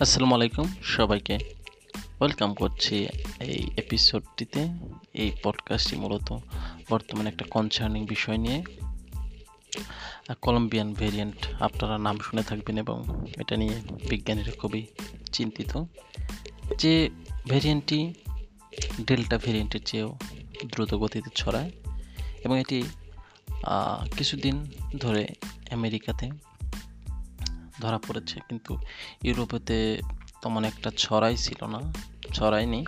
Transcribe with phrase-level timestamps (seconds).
[0.00, 1.38] আসসালামু আলাইকুম সবাইকে।
[2.20, 3.06] ওয়েলকাম করছি
[3.40, 4.68] এই এপিসোডটিতে
[5.14, 6.38] এই পডকাস্টটি মূলত
[6.90, 8.64] বর্তমানে একটা কনসার্নিং বিষয় নিয়ে।
[10.42, 14.86] কলম্বিয়ান ভেরিয়েন্ট আপনারা নাম শুনে থাকবেন এবং এটা নিয়ে বিজ্ঞানীরা খুবই
[15.32, 15.84] চিন্তিত।
[16.78, 17.10] যে
[17.48, 18.14] ভেরিয়েন্টটি
[19.06, 20.18] ডেল্টা ভেরিয়েন্টের চেয়েও
[20.66, 21.70] দ্রুত গতিতে ছড়ায়
[22.44, 22.82] এবং এটি
[24.18, 24.70] কিছুদিন
[25.00, 25.26] ধরে
[25.70, 26.30] আমেরিকাতে
[27.80, 28.78] ধরা পড়েছে। কিন্তু
[29.22, 30.00] ইউরোপেতে
[30.42, 31.80] তেমন একটা ছড়াই ছিল না,
[32.34, 32.84] ছড়ায়নি।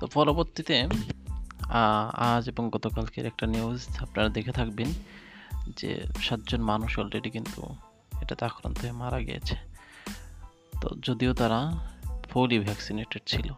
[0.00, 0.88] তো পরবর্তীতে
[2.14, 4.88] আজ এবং গতকালকের একটা নিউজ আপনারা দেখে থাকবেন
[5.76, 7.76] যে সাতজন মানুষ অলরেডি কিন্তু
[8.22, 9.56] এটাতে আক্রান্ত হয়ে মারা গিয়েছে।
[10.80, 11.60] তো যদিও তারা
[12.30, 13.52] ফুলি ভ্যাকসিনেটেড ছিল।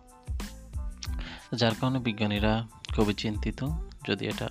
[1.54, 2.66] যার কারণে বিজ্ঞানীরা
[2.96, 3.64] খুবই চিন্তিত,
[4.08, 4.48] যদি এটা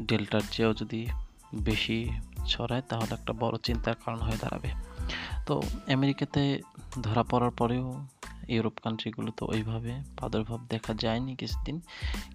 [0.00, 1.06] ডেল্টার চেয়েও যদি
[1.54, 2.10] বেশি
[2.46, 4.70] ছড়ায়, তাহলে একটা বড় চিন্তার কারণ হয়ে দাঁড়াবে।
[5.46, 6.62] তো আমেরিকাতে
[7.02, 8.06] ধরা পড়ার পরেও
[8.48, 11.80] ইউরোপ কান্ট্রিগুলো তো ওইভাবে প্রাদুর্ভাব দেখা যায়নি কিছুদিন।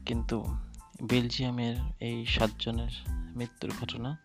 [0.05, 0.57] কিন্তু
[1.03, 2.89] বেলজিয়ামের এই সাতজনের
[3.35, 4.17] মৃত্যুর ঘটনা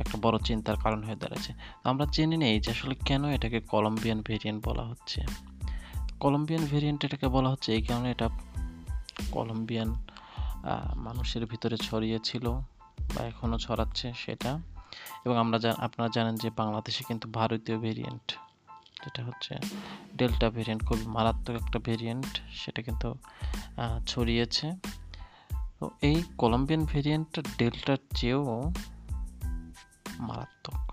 [0.00, 1.52] একটা বড় চিন্তার কারণ হয়ে দাঁড়াচ্ছে।
[1.84, 5.22] আমরা জেনে নেই যে আসলে কেন এটাকে কলম্বিয়ান ভেরিয়েন্ট বলা হচ্ছে।
[6.20, 8.28] কলম্বিয়ান ভেরিয়েন্ট এটাকে বলা হচ্ছে এই কারণে এটা
[9.32, 9.94] কলম্বিয়ান
[10.96, 12.50] মানুষের ভিতরে ছড়িয়েছিল
[13.14, 14.58] বা এখনও ছড়াচ্ছে সেটা।
[15.24, 18.26] এবং আমরা আপনারা জানেন যে বাংলাদেশে কিন্তু ভারতীয় ভেরিয়েন্ট
[19.04, 19.54] যেটা হচ্ছে
[20.16, 23.14] ডেল্টা ভেরিয়েন্ট খুব মারাত্মক একটা ভেরিয়েন্ট সেটা কিন্তু
[24.06, 24.72] ছড়িয়েছে।
[25.80, 28.72] তো এই কলম্বিয়ান ভেরিয়েন্টটা ডেল্টার চেয়েও
[30.18, 30.92] মারাত্মক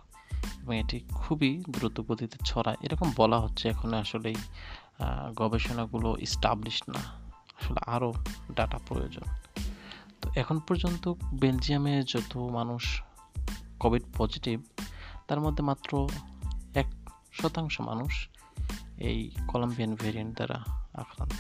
[0.64, 4.36] এবং এটি খুবই দ্রুত গতিতে ছড়ায়। এরকম বলা হচ্ছে এখন আসলে
[5.36, 7.02] গবেষণাগুলো স্টাবলিশ না।
[7.62, 8.14] আসলে আরও
[8.56, 9.24] ডাটা প্রয়োজন।
[10.22, 13.02] তো এখন পর্যন্ত বেলজিয়ামে যত মানুষ
[13.82, 14.62] কোভিড পজিটিভ
[15.28, 16.10] তার মধ্যে মাত্র
[16.74, 18.28] এক শতাংশ মানুষ
[18.98, 20.58] এই কলম্বিয়ান ভেরিয়েন্ট দ্বারা
[20.94, 21.40] আক্রান্ত।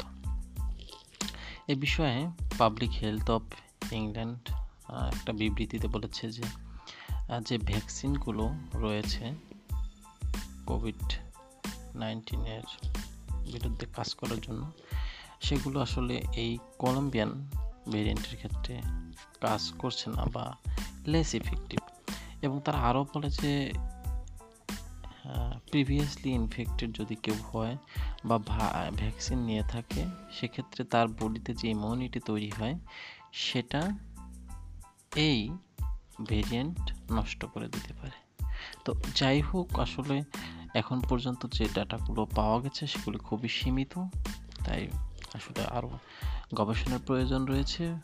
[1.67, 3.41] এ বিষয়ে পাবলিক হেলথ অফ
[3.91, 4.39] ইংল্যান্ড
[5.13, 6.43] একটা বিবৃতিতে বলেছে যে
[7.45, 9.33] যে ভ্যাকসিনগুলো রয়েছে
[10.65, 11.13] কোভিড
[11.95, 12.63] নাইন্টিনের
[13.51, 14.71] বিরুদ্ধে কাজ করার জন্য,
[15.41, 17.49] সেগুলো আসলে এই কলম্বিয়ান
[17.91, 18.81] ভেরিয়েন্টের ক্ষেত্রে
[19.41, 20.55] কাজ করছে না বা
[21.07, 21.80] লেস ইফেক্টিভ
[22.41, 23.73] এবং তারা আরও বলে যে
[25.71, 27.77] প্রিভিয়াসলি ইনফেক্টেড যদি কেউ হয়
[28.25, 28.37] বা
[28.97, 32.75] ভ্যাকসিন নিয়ে থাকে, সেক্ষেত্রে তার বডিতে যে ইমিউনিটি তৈরি হয়,
[33.33, 33.89] সেটা
[35.15, 35.49] এই
[36.27, 38.17] ভেরিয়েন্ট নষ্ট করে দিতে পারে।
[38.85, 40.23] তো যাই হোক, আসলে
[40.73, 44.05] এখন পর্যন্ত যে ডাটাগুলো পাওয়া গেছে, সেগুলি খুবই সীমিত।
[44.65, 44.87] তাই
[45.33, 45.89] আসলে আরও
[46.55, 47.95] গবেষণার প্রয়োজন রয়েছে।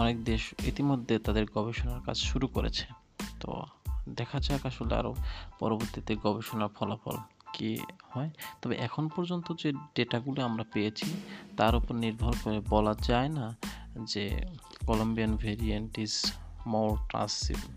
[0.00, 2.86] অনেক দেশ ইতিমধ্যে তাদের গবেষণার কাজ শুরু করেছে।
[3.42, 3.50] তো
[4.18, 5.12] দেখা যাক আসলে আরও
[5.60, 7.16] পরবর্তীতে গবেষণার ফলাফল
[7.54, 7.70] কি
[8.10, 8.30] হয়।
[8.62, 11.08] তবে এখন পর্যন্ত যে ডেটাগুলো আমরা পেয়েছি,
[11.58, 13.46] তার উপর নির্ভর করে বলা যায় না
[14.12, 14.24] যে
[14.86, 16.14] Colombian variant is
[16.72, 16.88] more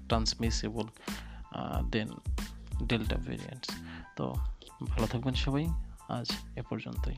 [0.09, 0.85] transmissible
[1.93, 2.09] than
[2.89, 3.69] delta variants
[4.17, 4.25] তো
[4.91, 5.65] ভালো থাকবেন সবাই,
[6.17, 6.27] আজ
[6.59, 7.17] এ পর্যন্তই।